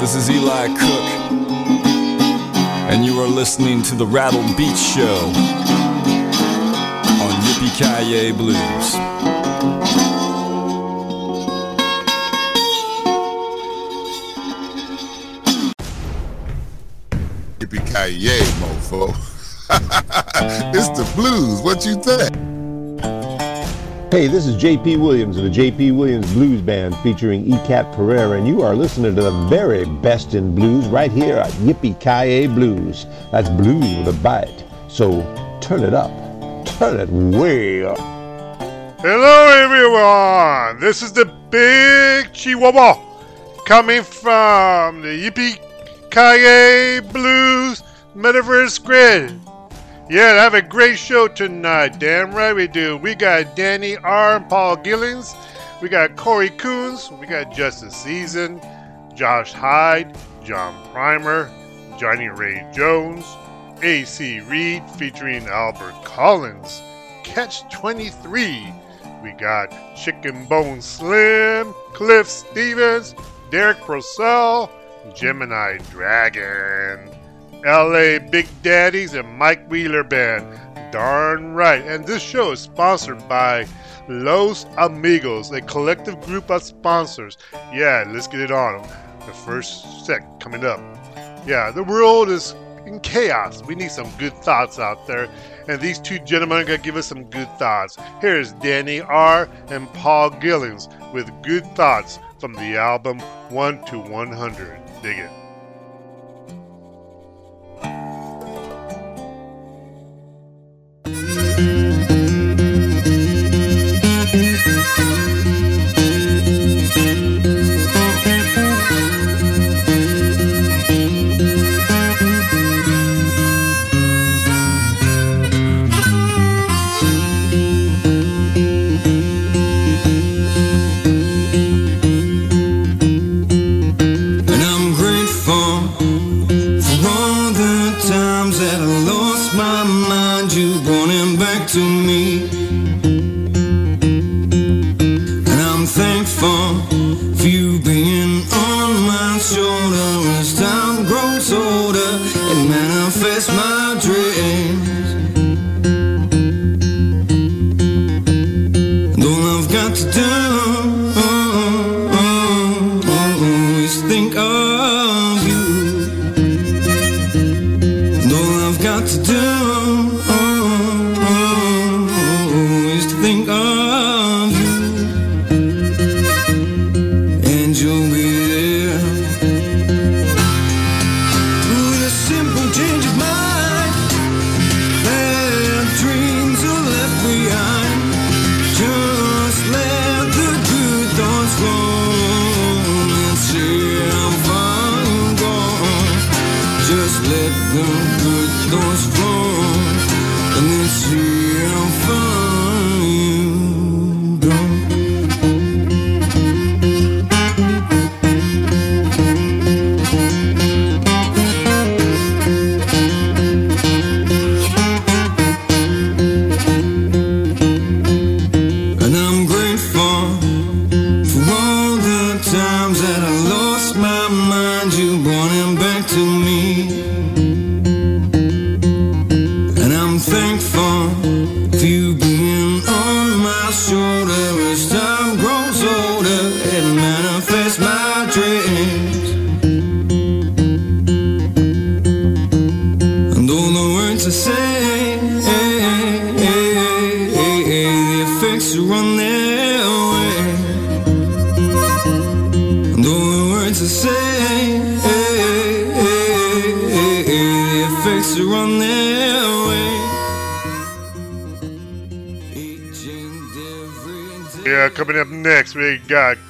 This 0.00 0.14
is 0.14 0.30
Eli 0.30 0.68
Cook, 0.68 1.32
and 2.88 3.04
you 3.04 3.18
are 3.20 3.26
listening 3.26 3.82
to 3.82 3.96
the 3.96 4.06
Rattled 4.06 4.56
Beats 4.56 4.80
Show 4.94 5.26
on 7.24 7.32
Yippee 7.42 7.74
Kaye 7.76 8.30
Blues. 8.30 8.94
Yippee 17.58 17.82
ki 17.84 18.38
mofo. 18.60 19.08
it's 20.74 20.88
the 20.90 21.04
blues. 21.16 21.60
What 21.60 21.84
you 21.84 21.96
think? 22.00 22.27
Hey, 24.10 24.26
this 24.26 24.46
is 24.46 24.56
J.P. 24.56 24.96
Williams 24.96 25.36
of 25.36 25.44
the 25.44 25.50
J.P. 25.50 25.92
Williams 25.92 26.32
Blues 26.32 26.62
Band 26.62 26.96
featuring 27.00 27.44
E-Cat 27.46 27.94
Pereira, 27.94 28.38
and 28.38 28.48
you 28.48 28.62
are 28.62 28.74
listening 28.74 29.14
to 29.14 29.22
the 29.22 29.46
very 29.48 29.84
best 29.84 30.32
in 30.32 30.54
blues 30.54 30.86
right 30.86 31.12
here 31.12 31.36
at 31.36 31.50
Yippee 31.60 32.00
Ki 32.00 32.46
Blues. 32.46 33.04
That's 33.30 33.50
blues 33.50 33.98
with 33.98 34.08
a 34.08 34.18
bite. 34.22 34.64
So 34.88 35.20
turn 35.60 35.82
it 35.82 35.92
up. 35.92 36.10
Turn 36.78 36.98
it 36.98 37.10
way 37.10 37.84
up. 37.84 37.98
Hello, 39.00 39.46
everyone. 39.48 40.80
This 40.80 41.02
is 41.02 41.12
the 41.12 41.26
Big 41.50 42.32
Chihuahua 42.32 42.98
coming 43.66 44.02
from 44.02 45.02
the 45.02 45.08
Yippee 45.08 45.58
Ki 46.10 47.06
Blues 47.12 47.82
Metaverse 48.16 48.82
Grid. 48.82 49.38
Yeah, 50.10 50.42
have 50.42 50.54
a 50.54 50.62
great 50.62 50.98
show 50.98 51.28
tonight. 51.28 51.98
Damn 51.98 52.32
right 52.32 52.54
we 52.54 52.66
do. 52.66 52.96
We 52.96 53.14
got 53.14 53.54
Danny 53.54 53.98
R. 53.98 54.36
and 54.36 54.48
Paul 54.48 54.76
Gillings. 54.76 55.34
We 55.82 55.90
got 55.90 56.16
Corey 56.16 56.48
Coons. 56.48 57.10
We 57.10 57.26
got 57.26 57.52
Justice 57.52 57.94
Season, 57.94 58.58
Josh 59.14 59.52
Hyde, 59.52 60.16
John 60.42 60.74
Primer, 60.92 61.50
Johnny 61.98 62.28
Ray 62.28 62.66
Jones, 62.72 63.26
AC 63.82 64.40
Reed 64.40 64.82
featuring 64.92 65.46
Albert 65.46 66.02
Collins, 66.04 66.80
Catch 67.22 67.70
23. 67.70 68.72
We 69.22 69.32
got 69.32 69.70
Chicken 69.94 70.46
Bone 70.46 70.80
Slim, 70.80 71.74
Cliff 71.92 72.28
Stevens, 72.28 73.14
Derek 73.50 73.78
Purcell, 73.82 74.70
Gemini 75.14 75.76
Dragon. 75.90 77.17
LA 77.64 78.18
Big 78.30 78.46
Daddies 78.62 79.14
and 79.14 79.28
Mike 79.36 79.68
Wheeler 79.70 80.04
Band. 80.04 80.46
Darn 80.92 81.54
right. 81.54 81.84
And 81.84 82.06
this 82.06 82.22
show 82.22 82.52
is 82.52 82.60
sponsored 82.60 83.28
by 83.28 83.66
Los 84.08 84.64
Amigos, 84.76 85.50
a 85.50 85.60
collective 85.60 86.20
group 86.22 86.50
of 86.50 86.62
sponsors. 86.62 87.36
Yeah, 87.72 88.04
let's 88.06 88.26
get 88.26 88.40
it 88.40 88.50
on. 88.50 88.82
The 89.26 89.32
first 89.32 90.06
set 90.06 90.22
coming 90.40 90.64
up. 90.64 90.80
Yeah, 91.46 91.70
the 91.70 91.82
world 91.82 92.28
is 92.28 92.54
in 92.86 93.00
chaos. 93.00 93.62
We 93.64 93.74
need 93.74 93.90
some 93.90 94.10
good 94.18 94.34
thoughts 94.34 94.78
out 94.78 95.06
there. 95.06 95.28
And 95.68 95.80
these 95.80 95.98
two 95.98 96.18
gentlemen 96.20 96.58
are 96.58 96.64
going 96.64 96.78
to 96.78 96.84
give 96.84 96.96
us 96.96 97.06
some 97.06 97.24
good 97.24 97.48
thoughts. 97.58 97.98
Here's 98.20 98.52
Danny 98.54 99.00
R. 99.00 99.48
and 99.68 99.92
Paul 99.94 100.30
Gillings 100.30 100.88
with 101.12 101.30
Good 101.42 101.66
Thoughts 101.74 102.18
from 102.38 102.54
the 102.54 102.76
album 102.76 103.18
1 103.50 103.84
to 103.86 103.98
100. 103.98 104.80
Dig 105.02 105.18
it. 105.18 105.47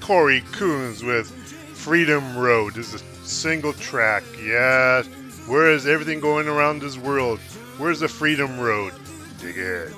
Corey 0.09 0.43
Coons 0.53 1.05
with 1.05 1.31
Freedom 1.31 2.35
Road. 2.35 2.73
This 2.73 2.95
is 2.95 3.03
a 3.03 3.27
single 3.27 3.75
track. 3.75 4.23
Yeah. 4.43 5.03
Where 5.47 5.71
is 5.71 5.87
everything 5.87 6.19
going 6.19 6.49
around 6.49 6.81
this 6.81 6.97
world? 6.97 7.41
Where's 7.77 8.01
the 8.01 8.09
Freedom 8.09 8.59
Road? 8.59 8.95
Dig 9.39 9.59
it. 9.59 9.93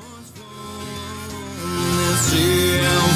Let's 1.62 2.20
see 2.22 2.78
how 2.78 3.10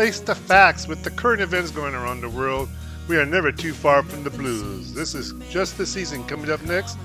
face 0.00 0.20
the 0.20 0.34
facts 0.34 0.88
with 0.88 1.04
the 1.04 1.10
current 1.10 1.42
events 1.42 1.70
going 1.70 1.94
around 1.94 2.22
the 2.22 2.28
world. 2.30 2.70
We 3.06 3.18
are 3.18 3.26
never 3.26 3.52
too 3.52 3.74
far 3.74 4.02
from 4.02 4.24
the 4.24 4.30
blues. 4.30 4.94
This 4.94 5.14
is 5.14 5.34
just 5.50 5.76
the 5.76 5.84
season 5.84 6.24
coming 6.24 6.50
up 6.50 6.62
next. 6.62 6.96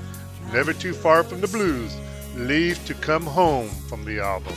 Never 0.54 0.72
too 0.72 0.94
far 0.94 1.22
from 1.22 1.42
the 1.42 1.50
blues. 1.50 1.94
Leave 2.38 2.80
to 2.86 2.94
come 2.94 3.24
home 3.26 3.68
from 3.90 4.06
the 4.06 4.22
album. 4.22 4.56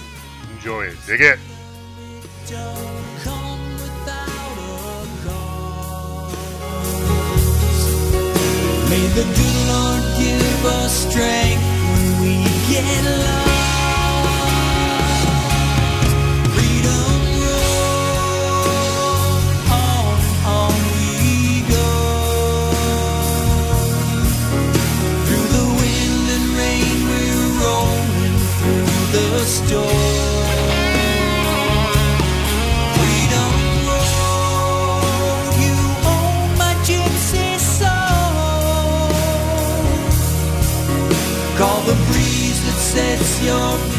Enjoy 0.52 0.85
it. 0.85 0.97
Dig 1.04 1.21
it. 1.21 1.40
May 8.88 9.04
the 9.18 9.26
good 9.35 9.59
Lord 9.66 10.04
give 10.16 10.64
us 10.64 11.11
strength 11.11 11.64
when 11.90 12.23
we 12.23 12.35
get 12.71 13.04
lost. 13.04 13.48
Sets 42.99 43.43
your 43.45 43.98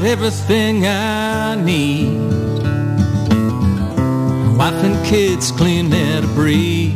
got 0.00 0.04
everything 0.04 0.86
I 0.86 1.54
need. 1.54 2.18
Wife 4.58 4.84
and 4.84 5.06
kids 5.06 5.50
clean 5.50 5.88
their 5.88 6.20
debris. 6.20 6.92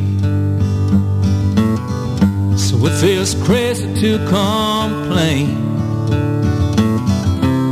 So 2.58 2.76
it 2.88 3.00
feels 3.00 3.34
crazy 3.46 3.88
to 4.02 4.18
complain. 4.28 5.48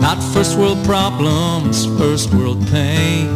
Not 0.00 0.18
first 0.32 0.56
world 0.56 0.82
problems, 0.86 1.84
first 1.98 2.32
world 2.32 2.66
pain. 2.68 3.26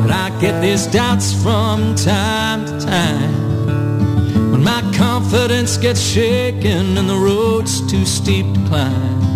But 0.00 0.12
I 0.12 0.30
get 0.40 0.60
these 0.62 0.86
doubts 0.86 1.32
from 1.42 1.96
time 1.96 2.66
to 2.66 2.86
time. 2.86 4.52
When 4.52 4.62
my 4.62 4.80
confidence 4.94 5.76
gets 5.76 6.00
shaken 6.00 6.96
and 6.98 7.10
the 7.10 7.16
road's 7.16 7.80
too 7.90 8.04
steep 8.04 8.46
to 8.54 8.60
climb. 8.68 9.33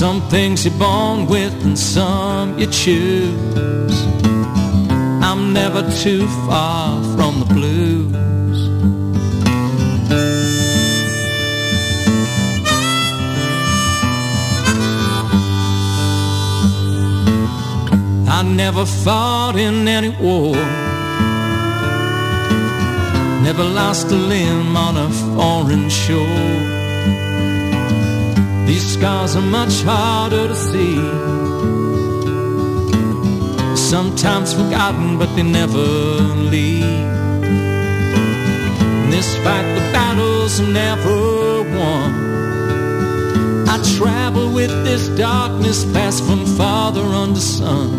Some 0.00 0.22
things 0.30 0.64
you're 0.64 0.78
born 0.78 1.26
with 1.26 1.52
and 1.62 1.78
some 1.78 2.58
you 2.58 2.66
choose. 2.68 4.06
I'm 5.22 5.52
never 5.52 5.82
too 6.02 6.26
far 6.46 7.02
from 7.14 7.40
the 7.40 7.44
blues. 7.44 8.58
I 18.26 18.42
never 18.42 18.86
fought 18.86 19.56
in 19.56 19.86
any 19.86 20.08
war. 20.08 20.56
Never 23.42 23.64
lost 23.64 24.06
a 24.06 24.14
limb 24.14 24.74
on 24.78 24.96
a 24.96 25.10
foreign 25.36 25.90
shore. 25.90 26.79
These 28.70 28.94
scars 28.94 29.34
are 29.34 29.48
much 29.58 29.82
harder 29.82 30.46
to 30.46 30.54
see. 30.54 30.94
Sometimes 33.74 34.54
forgotten, 34.54 35.18
but 35.18 35.34
they 35.34 35.42
never 35.42 35.86
leave. 36.54 36.84
In 39.02 39.10
this 39.10 39.34
fight, 39.38 39.66
the 39.74 39.84
battle's 39.92 40.60
never 40.60 41.64
won. 41.78 42.10
I 43.74 43.76
travel 43.98 44.52
with 44.52 44.70
this 44.84 45.08
darkness, 45.18 45.84
pass 45.92 46.20
from 46.20 46.46
father 46.56 47.02
unto 47.22 47.40
son. 47.40 47.90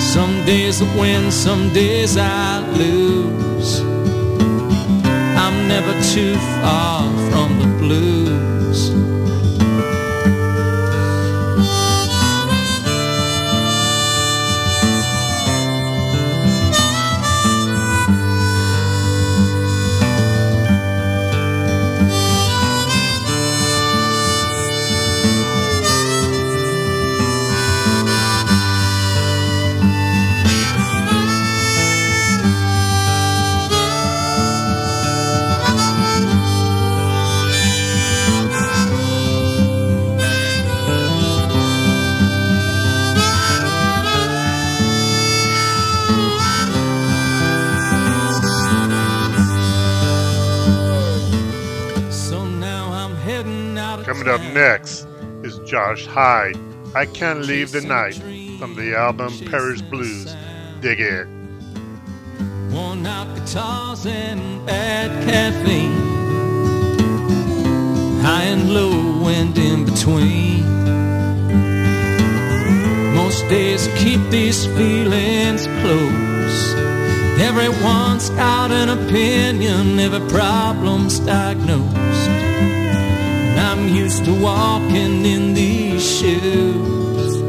Some 0.00 0.44
days 0.44 0.82
I 0.82 0.86
win, 0.98 1.30
some 1.30 1.72
days 1.72 2.16
I 2.16 2.66
lose. 2.82 3.80
I'm 5.44 5.68
never 5.68 5.92
too 6.14 6.34
far 6.60 7.04
from 7.30 7.48
the 7.60 7.68
blues. 7.78 8.09
Josh 55.70 56.04
Hyde. 56.04 56.58
I 56.96 57.06
Can't 57.06 57.42
Leave 57.42 57.70
the 57.70 57.80
Night 57.80 58.16
from 58.58 58.74
the 58.74 58.96
album 58.96 59.32
Paris 59.46 59.80
Blues. 59.80 60.34
Dig 60.80 60.98
it. 60.98 61.28
Worn 62.72 63.06
out 63.06 63.32
guitars 63.36 64.04
and 64.04 64.66
bad 64.66 65.10
caffeine. 65.22 65.92
High 68.20 68.46
and 68.46 68.74
low 68.74 69.28
and 69.28 69.56
in 69.56 69.84
between. 69.84 70.64
Most 73.14 73.48
days 73.48 73.88
keep 73.96 74.20
these 74.28 74.66
feelings 74.74 75.68
close. 75.82 76.74
Everyone's 77.38 78.28
got 78.30 78.72
an 78.72 78.88
opinion, 78.88 80.00
every 80.00 80.28
problem's 80.30 81.20
diagnosed. 81.20 81.99
I'm 83.80 83.88
used 83.88 84.26
to 84.26 84.34
walking 84.34 85.24
in 85.24 85.54
these 85.54 86.04
shoes. 86.18 87.42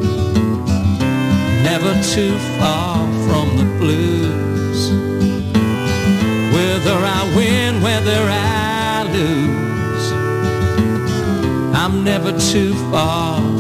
Never 1.62 1.94
too 2.16 2.38
far 2.58 2.96
from 3.26 3.58
the 3.58 3.66
blues. 3.78 4.82
Whether 6.56 6.98
I 7.18 7.22
win, 7.36 7.82
whether 7.84 8.22
I 8.30 9.04
lose, 9.12 10.08
I'm 11.76 12.06
never 12.06 12.32
too 12.40 12.76
far 12.92 13.51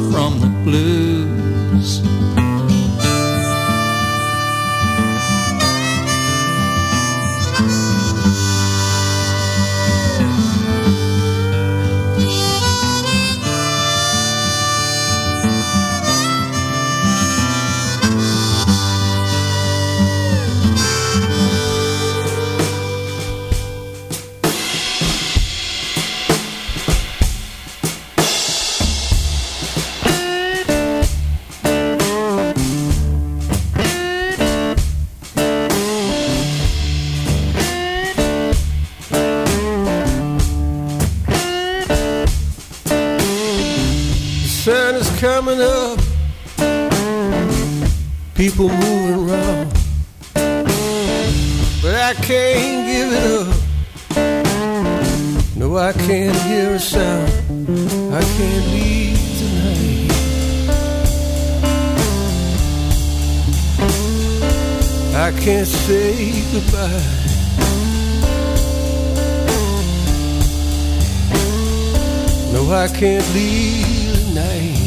can't 73.02 73.34
leave 73.34 74.14
tonight. 74.14 74.78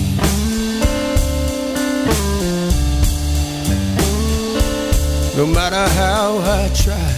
No 5.37 5.47
matter 5.47 5.85
how 5.94 6.38
I 6.38 6.71
try. 6.73 7.13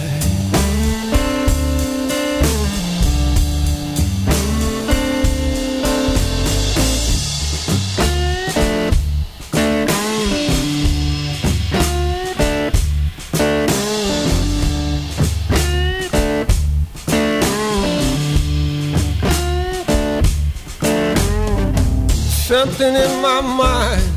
Something 22.47 22.95
in 22.95 23.21
my 23.21 23.41
mind. 23.41 24.09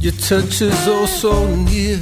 Your 0.00 0.12
touch 0.12 0.62
is 0.62 0.88
oh 0.88 1.04
so 1.04 1.54
near. 1.54 1.98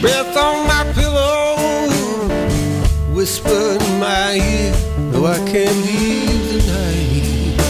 Breath 0.00 0.34
on 0.34 0.66
my 0.66 0.82
pillow, 0.94 1.58
whisper 3.14 3.76
in 3.78 4.00
my 4.00 4.32
ear. 4.32 4.74
No, 5.12 5.26
I 5.26 5.36
can't 5.50 5.76
leave 5.84 6.42
tonight. 6.52 7.60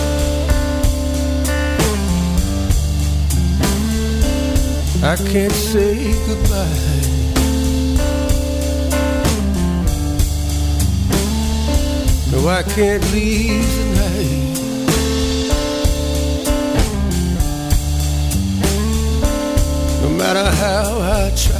I 5.02 5.16
can't 5.32 5.52
say 5.52 6.12
goodbye. 6.28 7.19
No, 12.42 12.48
I 12.48 12.62
can't 12.62 13.02
leave 13.12 13.66
tonight. 13.74 14.56
No 20.02 20.08
matter 20.16 20.44
how 20.56 21.00
I 21.00 21.32
try. 21.36 21.59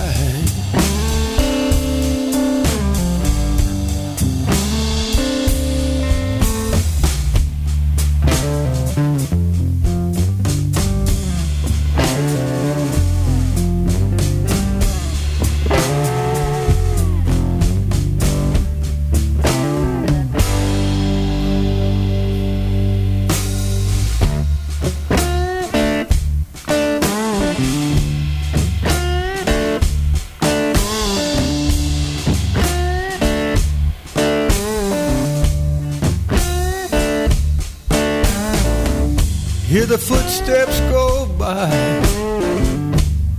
The 39.90 39.98
footsteps 39.98 40.78
go 40.82 41.26
by, 41.36 41.68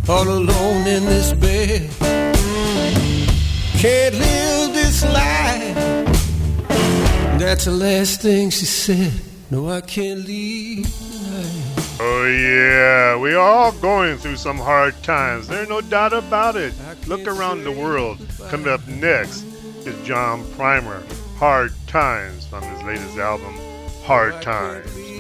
all 0.10 0.28
alone 0.28 0.86
in 0.86 1.06
this 1.06 1.32
bed. 1.32 1.90
Can't 3.80 4.16
live 4.16 4.74
this 4.74 5.02
life. 5.06 5.76
That's 7.40 7.64
the 7.64 7.72
last 7.72 8.22
thing 8.22 8.50
she 8.50 8.66
said. 8.66 9.14
No, 9.50 9.70
I 9.70 9.80
can't 9.80 10.26
leave. 10.26 10.88
Oh 12.02 12.26
yeah, 12.26 13.16
we 13.18 13.34
are 13.34 13.40
all 13.40 13.72
going 13.72 14.18
through 14.18 14.36
some 14.36 14.58
hard 14.58 15.02
times. 15.04 15.48
There's 15.48 15.70
no 15.70 15.80
doubt 15.80 16.12
about 16.12 16.58
it. 16.58 16.74
Look 17.08 17.28
around 17.28 17.64
the 17.64 17.72
world. 17.72 18.18
Coming 18.50 18.68
up 18.68 18.86
next 18.90 19.44
is 19.88 19.96
John 20.06 20.44
Primer, 20.58 21.02
Hard 21.38 21.72
Times 21.88 22.46
from 22.46 22.64
his 22.64 22.84
latest 22.84 23.18
album, 23.18 23.58
Hard 24.04 24.42
Times. 24.42 25.11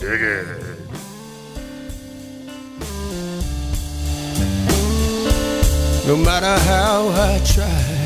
Dig 0.00 0.22
it. 0.22 0.46
No 6.06 6.16
matter 6.16 6.58
how 6.64 7.08
I 7.08 7.40
try. 7.44 7.99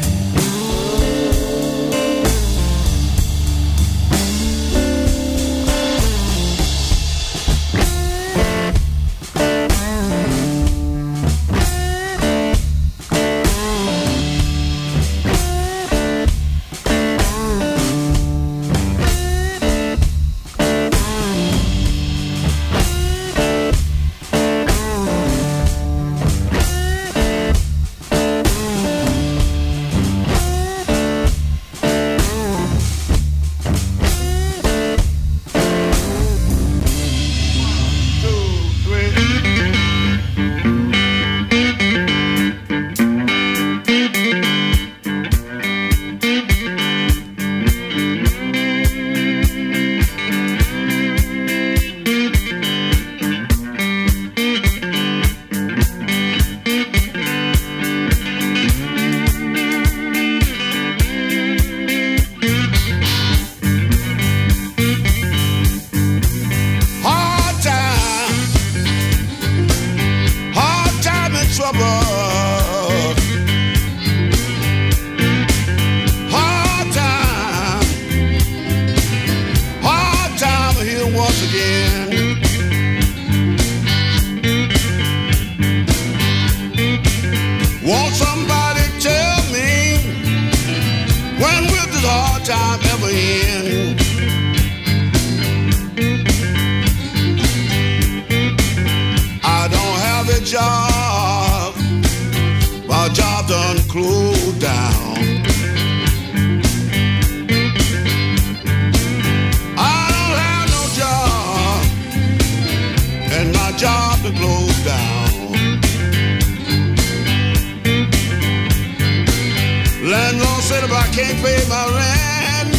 Landlord 120.05 120.63
said 120.63 120.85
if 120.85 120.93
I 120.93 121.07
can't 121.17 121.39
pay 121.41 121.65
my 121.67 121.89
rent, 121.97 122.77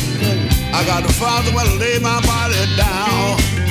I 0.75 0.85
got 0.85 1.03
to 1.07 1.11
somewhere 1.11 1.65
to 1.65 1.75
lay 1.75 1.97
my 1.97 2.21
body 2.21 2.53
down. 2.77 3.64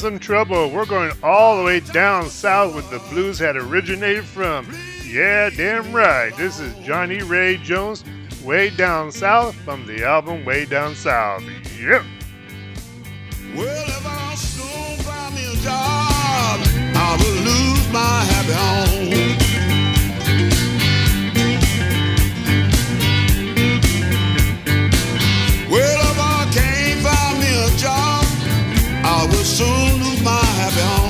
Some 0.00 0.18
trouble. 0.18 0.70
We're 0.70 0.86
going 0.86 1.12
all 1.22 1.58
the 1.58 1.62
way 1.62 1.80
down 1.80 2.30
south 2.30 2.72
where 2.72 2.82
the 2.84 3.04
blues 3.10 3.38
had 3.38 3.54
originated 3.54 4.24
from. 4.24 4.66
Yeah, 5.04 5.50
damn 5.50 5.92
right. 5.92 6.34
This 6.38 6.58
is 6.58 6.74
Johnny 6.86 7.20
Ray 7.20 7.58
Jones, 7.58 8.02
way 8.42 8.70
down 8.70 9.12
south 9.12 9.54
from 9.56 9.86
the 9.86 10.02
album 10.02 10.46
Way 10.46 10.64
Down 10.64 10.94
South. 10.94 11.42
Yep. 11.78 12.02
Well, 13.54 13.88
if 13.88 14.06
I 14.06 14.34
soon 14.36 15.04
find 15.04 15.34
me 15.34 15.52
a 15.52 15.56
job, 15.56 16.60
I 16.96 17.16
will 17.20 17.42
lose 17.42 17.92
my 17.92 18.24
happy 18.24 19.34
home. 19.34 19.39
Soon 29.44 30.00
lose 30.02 30.22
my 30.22 30.44
happy 30.60 30.80
home. 30.80 31.09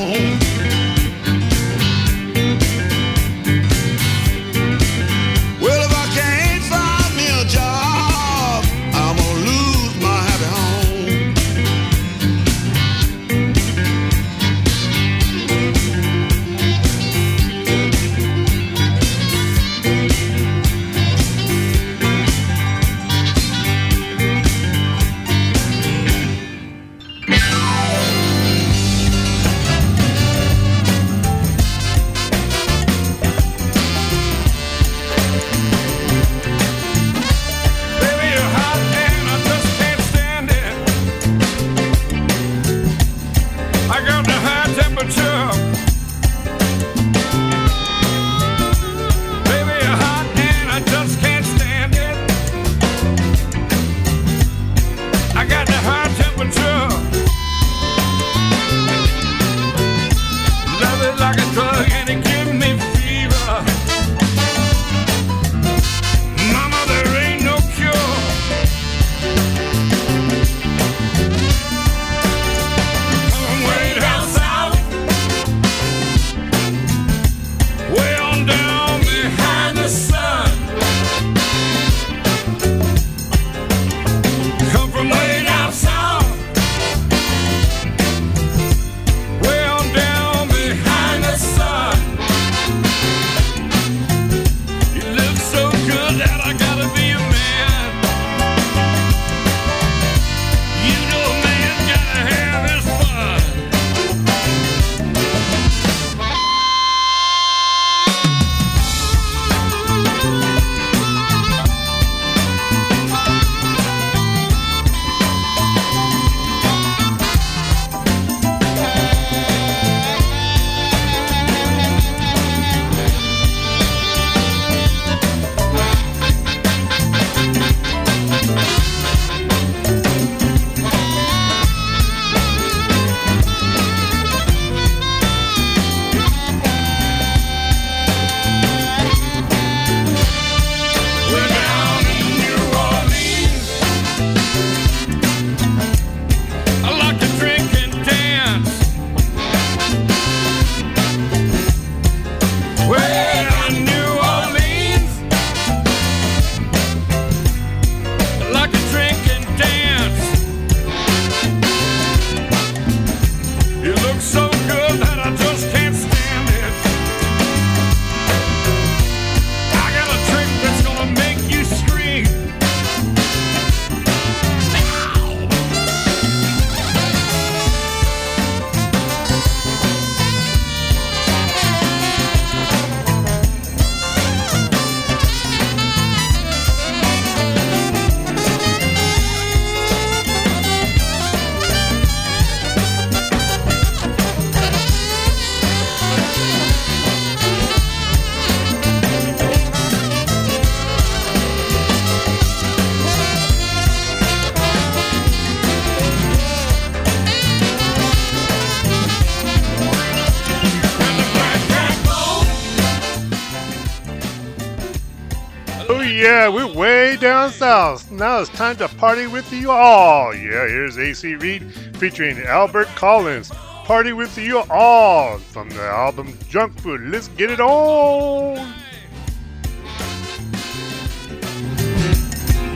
Down 217.21 217.51
south. 217.51 218.11
Now 218.11 218.41
it's 218.41 218.51
time 218.51 218.77
to 218.79 218.89
party 218.89 219.27
with 219.27 219.53
you 219.53 219.71
all. 219.71 220.35
Yeah, 220.35 220.67
here's 220.67 220.99
AC 220.99 221.35
Reed 221.35 221.73
featuring 221.97 222.39
Albert 222.39 222.89
Collins. 222.97 223.51
Party 223.85 224.13
with 224.13 224.37
you 224.39 224.63
all 224.71 225.39
from 225.39 225.69
the 225.69 225.83
album 225.83 226.37
Junk 226.49 226.81
Food. 226.81 227.03
Let's 227.03 227.29
get 227.29 227.51
it 227.51 227.61
on. 227.61 228.57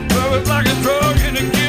Love 0.09 1.64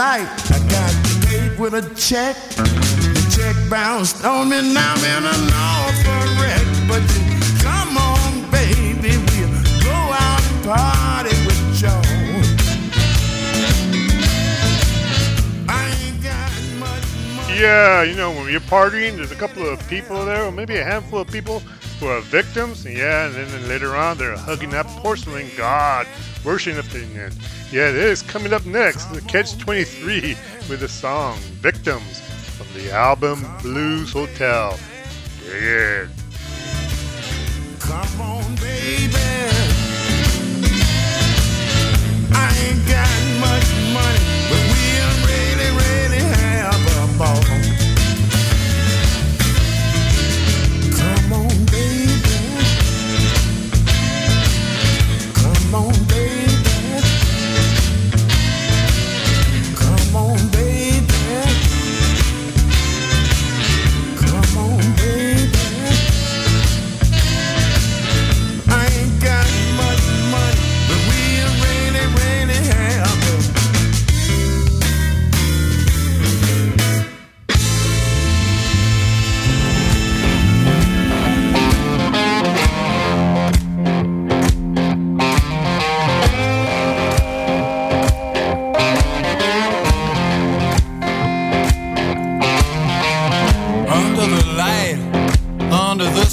night. 0.00 0.32
I 0.50 0.58
got 0.76 0.92
paid 1.28 1.58
with 1.58 1.74
a 1.74 1.82
check. 1.94 2.34
The 2.56 3.22
check 3.36 3.54
bounced 3.68 4.24
on 4.24 4.48
me. 4.48 4.72
Now 4.72 4.94
I'm 4.96 5.04
in 5.04 5.24
an 5.28 5.44
awful 5.52 6.24
wreck. 6.40 6.64
But 6.88 7.02
you, 7.12 7.22
come 7.60 7.98
on, 7.98 8.50
baby, 8.50 9.12
we'll 9.28 9.52
go 9.84 9.98
out 10.24 10.40
and 10.48 10.64
party 10.64 11.36
with 11.44 11.82
y'all. 11.82 12.00
Yeah, 17.54 18.02
you 18.04 18.14
know, 18.14 18.30
when 18.30 18.50
you're 18.50 18.60
partying, 18.60 19.16
there's 19.16 19.32
a 19.32 19.34
couple 19.34 19.68
of 19.68 19.86
people 19.86 20.24
there, 20.24 20.46
or 20.46 20.50
maybe 20.50 20.76
a 20.78 20.84
handful 20.84 21.20
of 21.20 21.28
people 21.28 21.60
who 21.98 22.06
are 22.06 22.22
victims. 22.22 22.86
Yeah, 22.86 23.26
and 23.26 23.34
then 23.34 23.68
later 23.68 23.94
on, 23.96 24.16
they're 24.16 24.34
hugging 24.34 24.70
that 24.70 24.86
porcelain 24.86 25.50
god, 25.58 26.06
worshiping 26.44 27.14
it. 27.16 27.32
Yeah, 27.70 27.88
it 27.88 27.96
is. 27.96 28.22
coming 28.22 28.52
up 28.52 28.64
next. 28.66 29.06
The 29.06 29.20
Catch 29.22 29.58
23 29.58 30.36
with 30.68 30.80
the 30.80 30.88
song 30.88 31.36
Victims 31.60 32.20
from 32.56 32.66
the 32.74 32.90
album 32.92 33.46
Blues 33.62 34.12
Hotel. 34.12 34.78
Yeah. 35.46 36.06
Come 37.78 38.20
on, 38.20 38.54
baby. 38.56 39.14
I 42.32 42.48
ain't 42.64 42.86
got 42.86 43.10
much 43.40 43.68
money, 43.92 44.69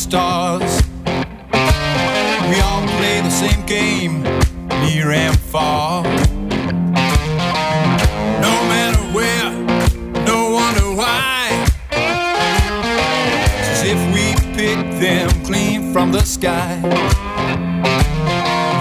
stars, 0.08 0.84
we 2.50 2.56
all 2.62 2.88
play 2.96 3.20
the 3.20 3.30
same 3.30 3.66
game, 3.66 4.24
near 4.86 5.12
and 5.12 5.38
far. 5.38 6.02
No 8.46 8.54
matter 8.72 9.04
where, 9.12 9.52
no 10.26 10.52
wonder 10.52 10.96
why. 10.96 11.50
As 11.92 13.84
if 13.84 14.00
we 14.16 14.26
picked 14.56 15.02
them 15.02 15.30
clean 15.44 15.92
from 15.92 16.14
the 16.14 16.24
sky. 16.24 16.80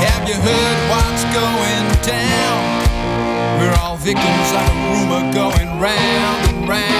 Have 0.06 0.28
you 0.28 0.36
heard 0.48 0.78
what's 0.92 1.24
going 1.40 1.88
down? 2.06 2.60
We're 3.58 3.76
all 3.82 3.96
victims 3.96 4.50
of 4.60 4.70
a 4.70 4.86
rumor 4.92 5.32
going 5.32 5.80
round 5.80 6.48
and 6.50 6.68
round 6.68 6.95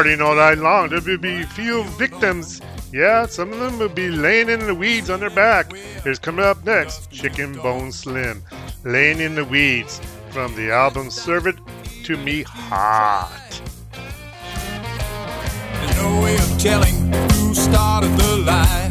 partying 0.00 0.24
all 0.24 0.34
night 0.34 0.58
long, 0.58 0.88
there 0.88 1.00
will 1.00 1.18
be 1.18 1.42
few 1.42 1.84
victims. 1.98 2.62
Yeah, 2.90 3.26
some 3.26 3.52
of 3.52 3.58
them 3.58 3.78
will 3.78 3.90
be 3.90 4.08
laying 4.08 4.48
in 4.48 4.60
the 4.60 4.74
weeds 4.74 5.10
on 5.10 5.20
their 5.20 5.30
back. 5.30 5.74
Here's 6.02 6.18
coming 6.18 6.44
up 6.44 6.64
next 6.64 7.10
Chicken 7.10 7.52
Bone 7.54 7.92
Slim, 7.92 8.42
Laying 8.84 9.20
in 9.20 9.34
the 9.34 9.44
Weeds, 9.44 10.00
from 10.30 10.54
the 10.56 10.72
album 10.72 11.10
Serve 11.10 11.48
It 11.48 11.56
to 12.04 12.16
Me 12.16 12.42
Hot. 12.44 13.60
No 15.96 16.22
way 16.22 16.34
of 16.34 16.58
telling 16.58 17.12
who 17.34 17.54
started 17.54 18.10
the 18.12 18.36
lie. 18.38 18.90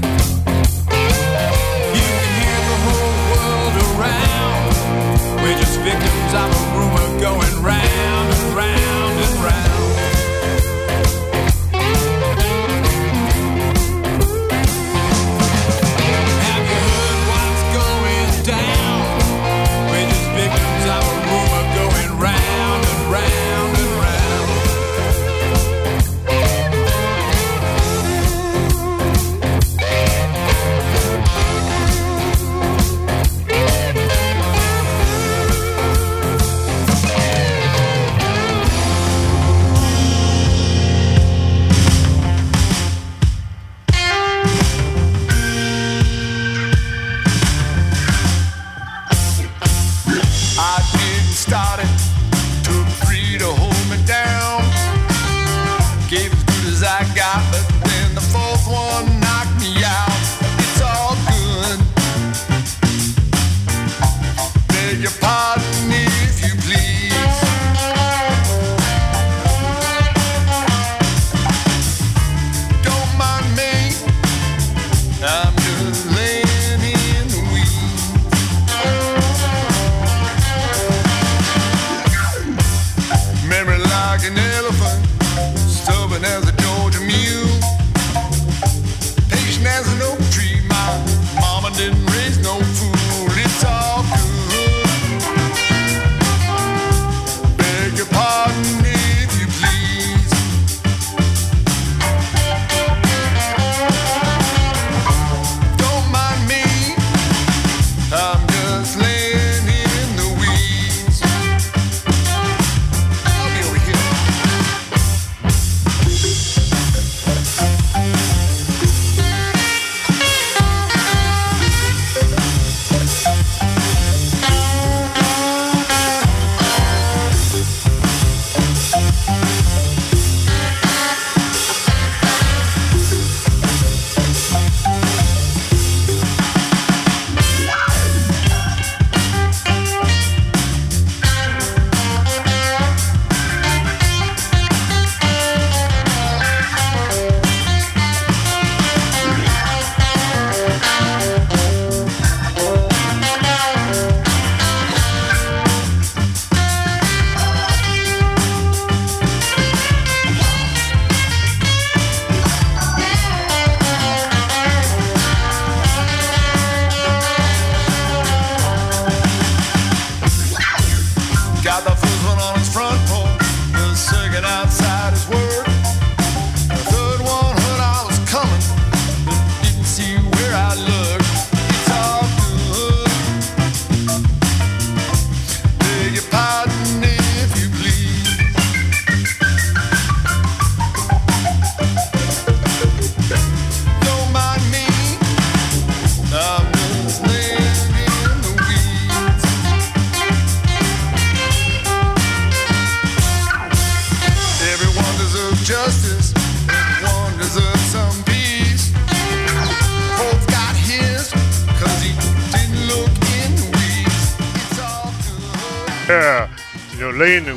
You 1.95 2.05
can 2.05 2.29
hear 2.37 2.61
the 2.69 2.77
whole 2.85 3.17
world 3.33 3.75
around. 3.97 5.41
We're 5.41 5.57
just 5.57 5.79
victims 5.79 6.33
of 6.35 6.53
a 6.53 6.61
rumor 6.77 7.19
going 7.19 7.63
round 7.63 8.33
and 8.33 8.55
round 8.55 8.88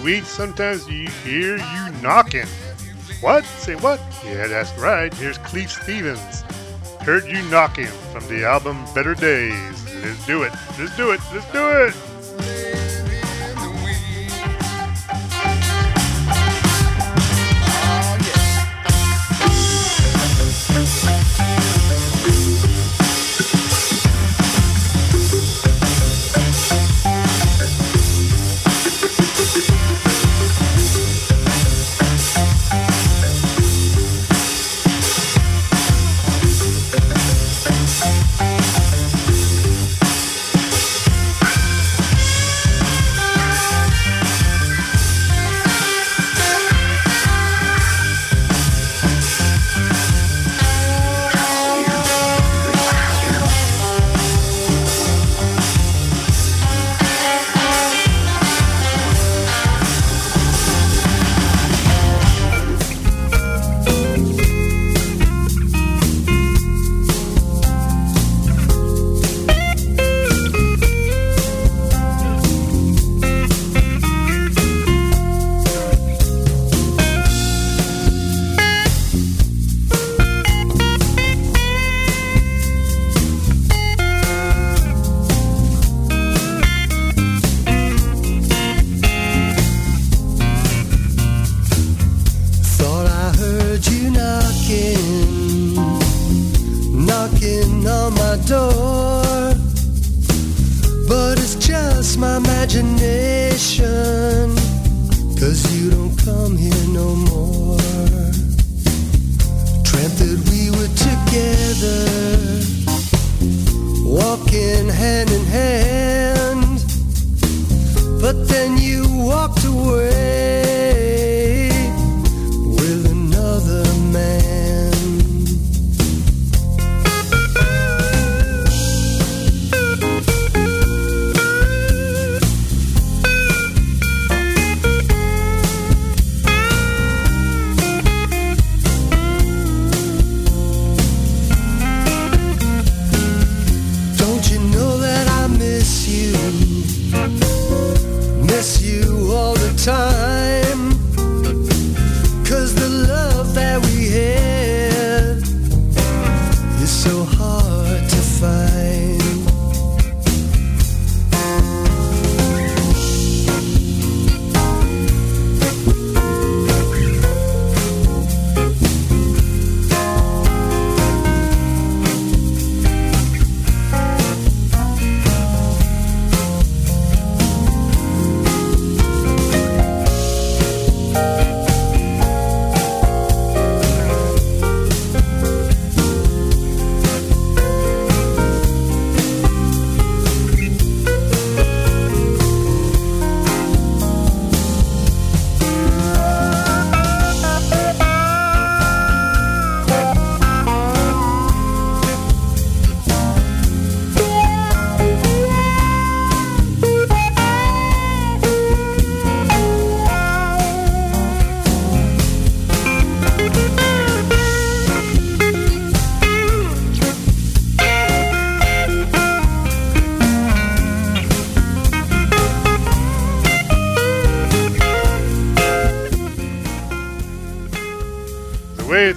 weeds, 0.02 0.28
sometimes 0.28 0.88
you 0.88 1.08
hear 1.24 1.56
you 1.56 2.02
knocking. 2.02 2.46
What? 3.20 3.44
Say 3.44 3.76
what? 3.76 4.00
Yeah, 4.24 4.48
that's 4.48 4.76
right. 4.78 5.12
Here's 5.14 5.38
Cleve 5.38 5.70
Stevens. 5.70 6.42
Heard 7.00 7.24
you 7.26 7.42
knocking 7.50 7.86
from 7.86 8.26
the 8.28 8.44
album 8.44 8.84
Better 8.94 9.14
Days. 9.14 9.84
Let's 10.02 10.26
do 10.26 10.42
it. 10.42 10.52
Let's 10.78 10.96
do 10.96 11.12
it. 11.12 11.20
Let's 11.32 11.50
do 11.52 11.68
it. 11.82 11.94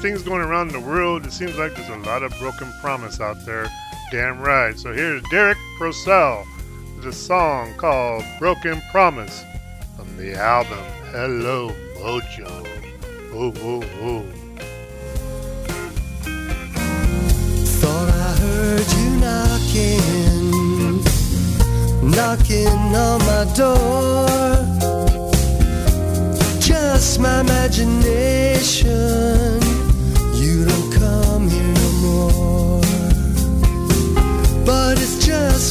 Things 0.05 0.21
going 0.21 0.41
around 0.41 0.67
in 0.67 0.73
the 0.73 0.79
world, 0.87 1.25
it 1.25 1.33
seems 1.33 1.57
like 1.57 1.73
there's 1.73 1.89
a 1.89 1.97
lot 2.07 2.21
of 2.21 2.31
broken 2.37 2.71
promise 2.79 3.19
out 3.19 3.43
there. 3.43 3.65
Damn 4.11 4.39
right. 4.39 4.77
So 4.77 4.93
here's 4.93 5.23
Derek 5.31 5.57
Purcell 5.79 6.45
with 6.95 7.07
a 7.07 7.11
song 7.11 7.73
called 7.75 8.23
Broken 8.37 8.83
Promise 8.91 9.43
from 9.97 10.15
the 10.15 10.35
album 10.35 10.85
Hello 11.09 11.71
Mojo. 11.97 12.67
Oh, 13.33 13.51
oh, 13.63 13.81
oh. 14.03 14.23
Thought 17.81 18.09
I 18.09 18.35
heard 18.45 18.87
you 18.99 19.09
knocking, 19.25 21.01
knocking 22.11 22.95
on 22.95 23.19
my 23.25 23.43
door. 23.55 24.27
Just 26.59 27.19
my 27.19 27.39
imagination. 27.39 29.44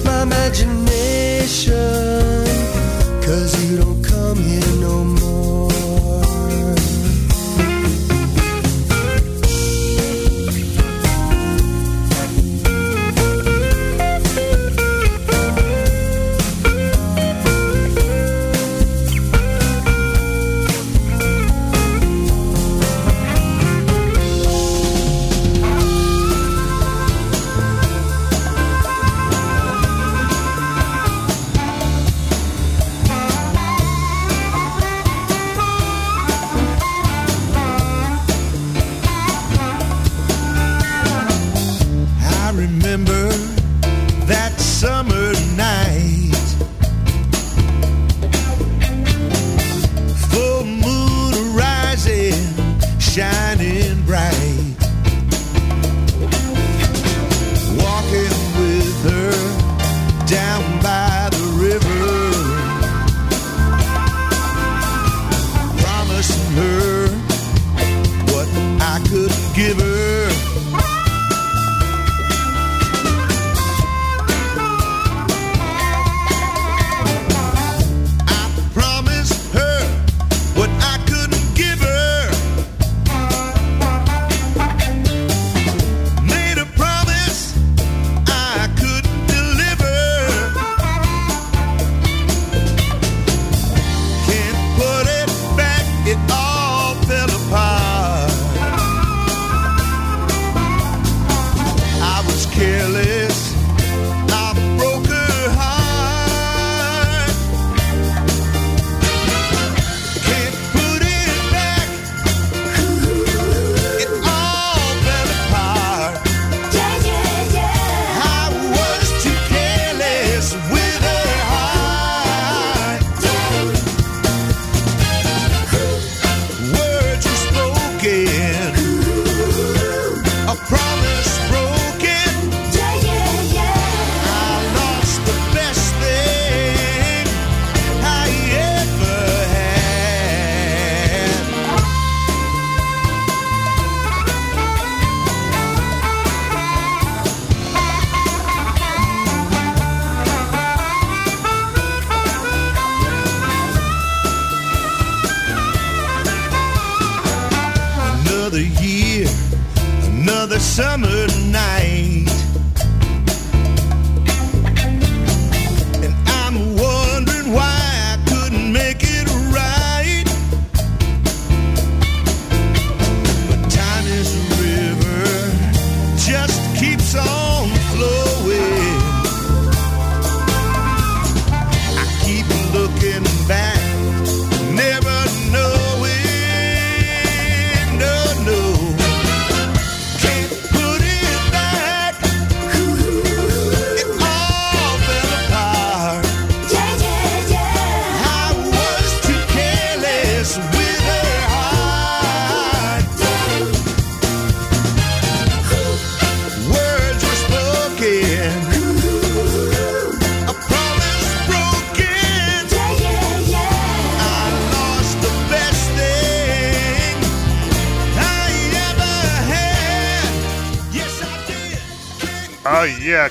My 0.04 0.22
imagination. 0.22 2.03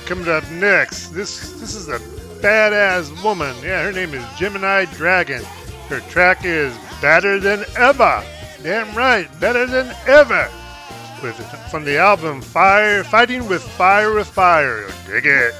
coming 0.00 0.28
up 0.28 0.48
next. 0.50 1.08
This 1.08 1.52
this 1.60 1.74
is 1.74 1.88
a 1.88 1.98
badass 2.40 3.22
woman. 3.22 3.54
Yeah, 3.62 3.82
her 3.82 3.92
name 3.92 4.14
is 4.14 4.24
Gemini 4.38 4.84
Dragon. 4.86 5.42
Her 5.88 6.00
track 6.00 6.44
is 6.44 6.76
Better 7.00 7.38
Than 7.38 7.64
Ever. 7.76 8.24
Damn 8.62 8.96
right, 8.96 9.28
better 9.40 9.66
than 9.66 9.94
ever. 10.06 10.48
With 11.22 11.36
from 11.70 11.84
the 11.84 11.98
album 11.98 12.40
Fire 12.40 13.04
Fighting 13.04 13.46
with 13.48 13.62
Fire 13.62 14.14
with 14.14 14.26
Fire. 14.28 14.86
Dig 15.06 15.26
it. 15.26 15.54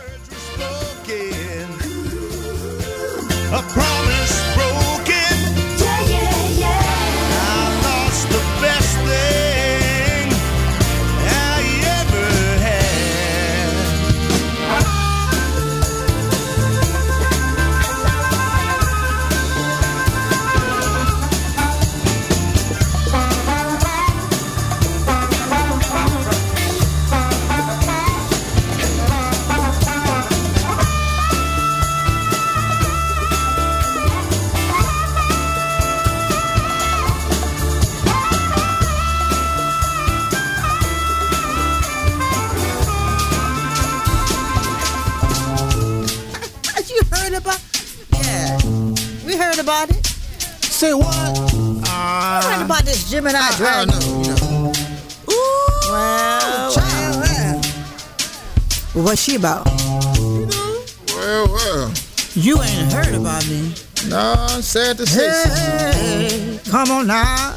Gemini 53.14 53.38
ah, 53.38 53.52
I, 53.52 53.56
Dragon. 53.56 53.94
I 53.94 54.00
don't 54.00 54.22
know. 54.42 54.72
Ooh, 55.30 55.92
well, 55.92 56.72
child, 56.74 57.16
well. 57.22 57.60
well, 58.92 59.04
what's 59.04 59.22
she 59.22 59.36
about? 59.36 59.66
Well, 61.14 61.46
well. 61.46 61.92
You 62.34 62.60
ain't 62.60 62.92
heard 62.92 63.14
about 63.14 63.46
me. 63.46 63.72
No, 64.08 64.34
I'm 64.36 64.62
sad 64.62 64.96
to 64.96 65.06
say. 65.06 65.30
Hey, 65.30 66.58
come 66.68 66.90
on 66.90 67.06
now. 67.06 67.53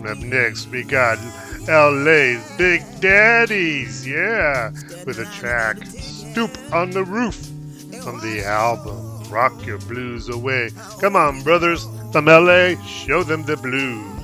Coming 0.00 0.16
up 0.16 0.24
next, 0.24 0.68
we 0.68 0.82
got 0.82 1.18
LA's 1.68 2.56
Big 2.56 2.80
Daddies, 3.02 4.08
yeah, 4.08 4.70
with 5.04 5.18
a 5.18 5.26
track, 5.26 5.76
Stoop 5.84 6.56
on 6.72 6.88
the 6.90 7.04
Roof, 7.04 7.36
from 8.02 8.18
the 8.20 8.42
album 8.42 9.22
Rock 9.30 9.66
Your 9.66 9.76
Blues 9.76 10.30
Away. 10.30 10.70
Come 11.02 11.16
on, 11.16 11.42
brothers, 11.42 11.86
from 12.12 12.24
LA, 12.24 12.82
show 12.86 13.22
them 13.22 13.44
the 13.44 13.58
blues. 13.58 14.19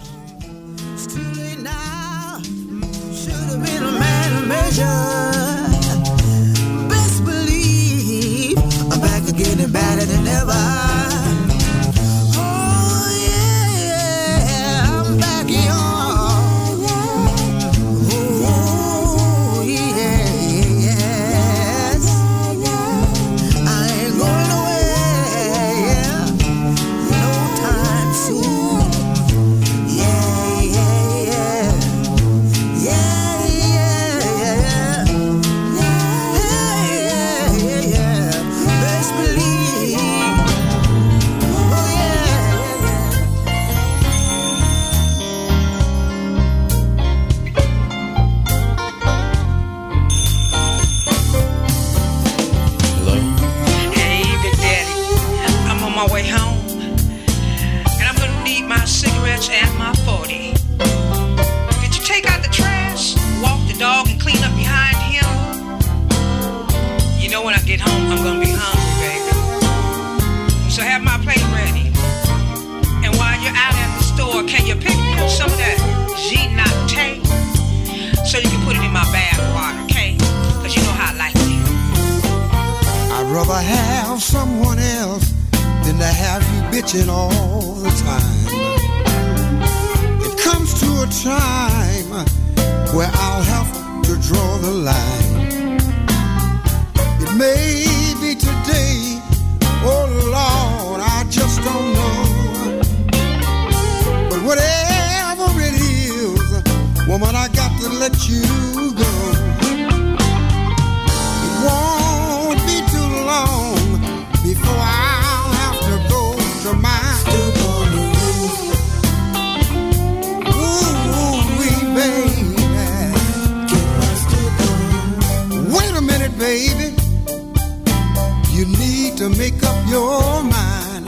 make 129.51 129.63
up 129.63 129.79
your 129.89 130.43
mind. 130.43 131.05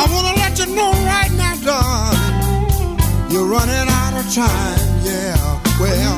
I 0.00 0.02
wanna 0.12 0.34
let 0.42 0.58
you 0.58 0.66
know 0.74 0.90
right 1.12 1.32
now, 1.42 1.54
darling, 1.68 3.30
you're 3.30 3.48
running 3.56 3.88
out 4.00 4.14
of 4.20 4.26
time. 4.34 4.88
Yeah, 5.10 5.38
well, 5.82 6.16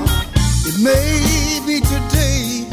it 0.69 0.77
may 0.89 1.61
be 1.67 1.77
today. 1.93 2.67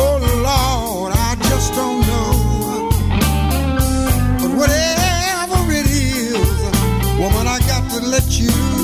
Oh 0.00 0.16
Lord, 0.48 1.12
I 1.28 1.30
just 1.50 1.68
don't 1.80 2.00
know. 2.10 2.32
But 4.40 4.50
whatever 4.60 5.60
it 5.80 5.88
is, 5.88 6.48
woman, 7.20 7.46
I 7.56 7.58
got 7.70 7.82
to 7.92 8.00
let 8.14 8.28
you. 8.40 8.83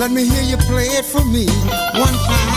Let 0.00 0.12
me 0.12 0.24
hear 0.24 0.42
you 0.42 0.56
play 0.56 0.86
it 0.86 1.04
for 1.04 1.22
me 1.26 1.44
one 1.44 2.14
time. 2.14 2.49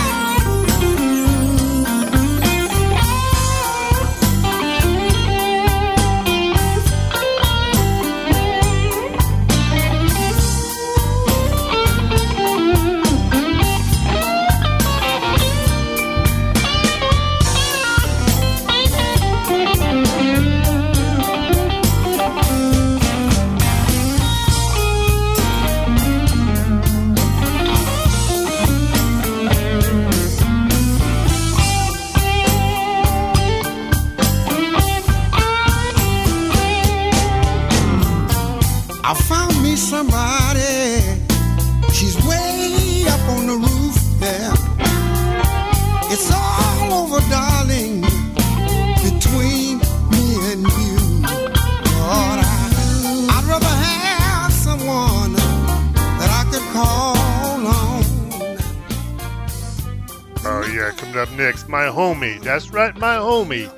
Oh, 60.46 60.70
yeah, 60.74 60.92
coming 60.98 61.18
up 61.18 61.32
next, 61.32 61.70
my 61.70 61.86
homie. 61.86 62.42
That's 62.42 62.72
right, 62.72 62.96
my 62.98 63.16
homie 63.16 63.72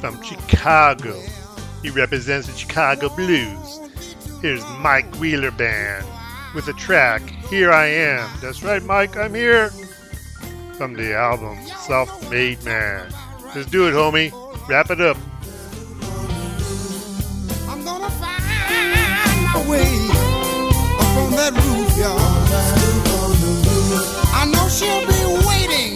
from 0.00 0.22
Chicago. 0.22 1.18
He 1.82 1.90
represents 1.90 2.46
the 2.46 2.56
Chicago 2.56 3.08
Blues. 3.14 3.80
Here's 4.42 4.64
Mike 4.80 5.12
Wheeler 5.16 5.50
Band 5.50 6.06
with 6.54 6.66
the 6.66 6.74
track 6.74 7.22
Here 7.48 7.72
I 7.72 7.86
Am. 7.86 8.28
That's 8.40 8.62
right, 8.62 8.82
Mike, 8.82 9.16
I'm 9.16 9.34
here 9.34 9.70
from 10.76 10.94
the 10.94 11.14
album 11.14 11.56
Self 11.86 12.30
Made 12.30 12.62
Man. 12.64 13.08
Let's 13.54 13.66
do 13.70 13.86
it, 13.86 13.92
homie. 13.92 14.32
Wrap 14.68 14.90
it 14.90 15.00
up. 15.00 15.16
I'm 17.68 17.84
gonna 17.84 18.10
find 18.10 18.42
my 19.54 19.68
way 19.70 19.86
up 20.98 21.16
on 21.22 21.30
that 21.38 21.52
roof, 21.54 21.96
y'all. 21.98 22.18
I 24.34 24.44
know 24.50 24.66
she'll 24.68 25.06
be 25.06 25.20
waiting, 25.46 25.94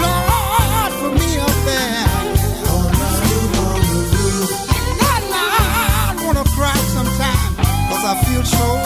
Lord, 0.00 0.92
for 1.00 1.12
me 1.20 1.30
up 1.38 1.56
there. 1.68 2.06
And 5.12 5.32
I, 5.32 6.14
I 6.16 6.24
wanna 6.24 6.44
cry 6.56 6.76
sometime, 6.96 7.56
cause 7.90 8.04
I 8.04 8.14
feel 8.24 8.44
so 8.44 8.85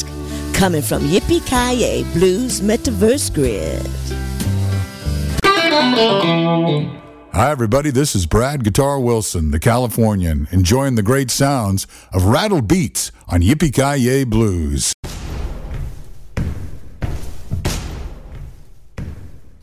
coming 0.61 0.83
from 0.83 1.01
Yippee 1.07 1.43
Kaye 1.47 2.03
Blues 2.13 2.61
Metaverse 2.61 3.33
Grid. 3.33 3.83
Hi, 7.33 7.49
everybody. 7.49 7.89
This 7.89 8.13
is 8.15 8.27
Brad 8.27 8.63
Guitar 8.63 8.99
Wilson, 8.99 9.49
the 9.49 9.59
Californian, 9.59 10.47
enjoying 10.51 10.93
the 10.93 11.01
great 11.01 11.31
sounds 11.31 11.87
of 12.13 12.25
Rattled 12.25 12.67
Beats 12.67 13.11
on 13.27 13.41
Yippee 13.41 13.73
Ki 13.73 14.23
Blues. 14.23 14.93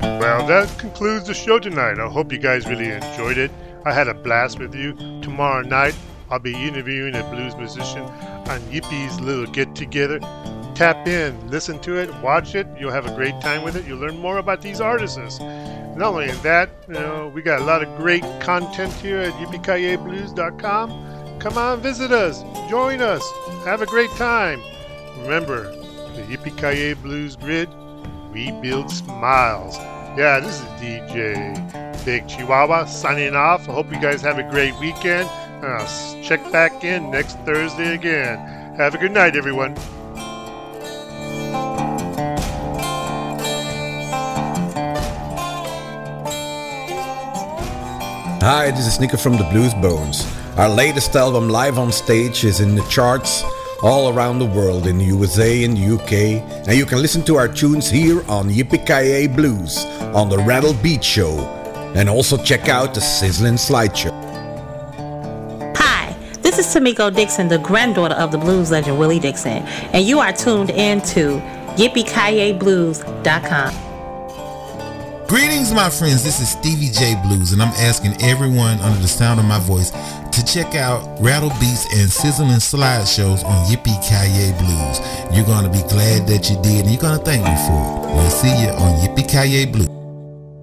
Well, 0.01 0.45
that 0.49 0.77
concludes 0.81 1.29
the 1.29 1.35
show 1.35 1.61
tonight. 1.61 2.01
I 2.01 2.09
hope 2.09 2.33
you 2.33 2.39
guys 2.39 2.67
really 2.67 2.91
enjoyed 2.91 3.39
it. 3.39 3.53
I 3.87 3.93
had 3.93 4.09
a 4.09 4.15
blast 4.15 4.59
with 4.59 4.75
you. 4.75 4.95
Tomorrow 5.23 5.63
night, 5.63 5.95
I'll 6.29 6.41
be 6.41 6.57
interviewing 6.57 7.15
a 7.15 7.23
blues 7.31 7.55
musician 7.55 8.03
on 8.03 8.61
Yippie's 8.73 9.21
little 9.21 9.47
get 9.47 9.77
together. 9.77 10.19
Tap 10.79 11.09
in, 11.09 11.51
listen 11.51 11.81
to 11.81 11.97
it, 11.97 12.09
watch 12.23 12.55
it. 12.55 12.69
You'll 12.79 12.93
have 12.93 13.05
a 13.05 13.13
great 13.17 13.41
time 13.41 13.65
with 13.65 13.75
it. 13.75 13.85
You'll 13.85 13.99
learn 13.99 14.17
more 14.17 14.39
about 14.39 14.63
these 14.63 14.81
artists. 14.81 15.41
Not 15.41 16.15
only 16.15 16.31
that, 16.31 16.71
you 16.87 16.95
know, 16.95 17.33
we 17.35 17.43
got 17.43 17.61
a 17.61 17.65
lot 17.65 17.83
of 17.83 17.97
great 17.97 18.23
content 18.39 18.93
here 18.93 19.19
at 19.19 19.33
yippieeyeblues.com. 19.33 21.41
Come 21.41 21.59
on, 21.59 21.81
visit 21.81 22.13
us, 22.13 22.45
join 22.71 23.01
us, 23.01 23.29
have 23.65 23.83
a 23.83 23.87
great 23.87 24.11
time. 24.11 24.63
Remember, 25.23 25.65
the 26.15 26.23
Yippee 26.23 27.03
Blues 27.03 27.35
Grid, 27.35 27.69
we 28.33 28.53
build 28.63 28.89
smiles. 28.89 29.77
Yeah, 30.17 30.39
this 30.39 30.61
is 30.61 30.67
DJ 30.81 32.05
Big 32.05 32.29
Chihuahua 32.29 32.85
signing 32.85 33.35
off. 33.35 33.69
I 33.69 33.73
hope 33.73 33.93
you 33.93 34.01
guys 34.01 34.23
have 34.23 34.39
a 34.39 34.49
great 34.49 34.79
weekend. 34.79 35.29
And 35.29 35.67
I'll 35.67 36.23
check 36.23 36.53
back 36.53 36.85
in 36.85 37.11
next 37.11 37.37
Thursday 37.41 37.95
again. 37.95 38.39
Have 38.77 38.95
a 38.95 38.99
good 38.99 39.11
night, 39.11 39.35
everyone. 39.35 39.77
Hi, 48.41 48.71
this 48.71 48.87
is 48.87 48.95
Sneaker 48.95 49.17
from 49.17 49.37
the 49.37 49.43
Blues 49.45 49.75
Bones. 49.75 50.25
Our 50.57 50.69
latest 50.69 51.17
album, 51.17 51.49
Live 51.49 51.77
on 51.77 51.91
Stage, 51.91 52.45
is 52.45 52.61
in 52.61 52.77
the 52.77 52.85
charts 52.85 53.43
all 53.83 54.11
around 54.11 54.39
the 54.39 54.47
world 54.47 54.87
in 54.87 54.97
the 54.97 55.07
USA 55.07 55.65
and 55.65 55.77
the 55.77 55.95
UK, 55.97 56.13
and 56.69 56.79
you 56.79 56.87
can 56.87 57.03
listen 57.03 57.25
to 57.25 57.37
our 57.37 57.49
tunes 57.49 57.91
here 57.91 58.21
on 58.31 58.49
Yippee 58.49 59.35
Blues 59.35 59.85
on 60.15 60.29
the 60.29 60.39
Rattle 60.39 60.73
Beat 60.75 61.03
Show, 61.03 61.37
and 61.97 62.09
also 62.09 62.37
check 62.37 62.69
out 62.69 62.95
the 62.95 63.01
Sizzling 63.01 63.55
Slideshow. 63.55 64.13
Hi, 65.77 66.15
this 66.41 66.61
is 66.61 66.67
Tamiko 66.67 67.13
Dixon, 67.13 67.49
the 67.49 67.59
granddaughter 67.59 68.15
of 68.15 68.31
the 68.31 68.39
blues 68.39 68.71
legend 68.71 69.01
Willie 69.01 69.19
Dixon, 69.19 69.65
and 69.93 70.07
you 70.07 70.21
are 70.21 70.33
tuned 70.33 70.71
in 70.71 71.01
to. 71.03 71.43
Greetings, 75.29 75.75
my 75.75 75.91
friends. 75.91 76.25
This 76.25 76.41
is 76.41 76.53
Stevie 76.53 76.89
J 76.91 77.15
Blues, 77.23 77.53
and 77.53 77.61
I'm 77.61 77.75
asking 77.85 78.17
everyone 78.23 78.81
under 78.81 78.99
the 78.99 79.07
sound 79.07 79.39
of 79.39 79.45
my 79.45 79.59
voice 79.59 79.91
to 79.91 80.43
check 80.43 80.75
out 80.75 81.21
Rattled 81.21 81.53
Beats 81.61 81.85
and 81.93 82.11
Sizzling 82.11 82.49
Slideshows 82.53 83.45
on 83.45 83.67
Yippee 83.67 84.01
Kaye 84.09 84.57
Blues. 84.57 85.37
You're 85.37 85.45
going 85.45 85.65
to 85.65 85.71
be 85.71 85.87
glad 85.87 86.27
that 86.29 86.49
you 86.49 86.57
did, 86.63 86.87
and 86.87 86.91
you're 86.91 87.03
going 87.03 87.19
to 87.19 87.25
thank 87.27 87.45
me 87.45 87.55
for 87.67 88.09
it. 88.09 88.15
We'll 88.17 88.31
see 88.31 88.63
you 88.63 88.69
on 88.71 89.07
Yippee 89.07 89.29
Kaye 89.29 89.67
Blues. 89.67 89.98